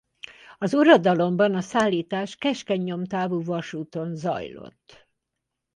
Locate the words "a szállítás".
1.55-2.35